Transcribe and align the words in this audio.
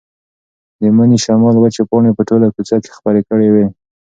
د 0.81 0.83
مني 0.95 1.17
شمال 1.25 1.55
وچې 1.59 1.83
پاڼې 1.89 2.11
په 2.17 2.21
ټوله 2.29 2.47
کوڅه 2.55 2.75
کې 2.83 2.91
خپرې 2.97 3.21
کړې 3.29 3.49
وې. 3.53 3.65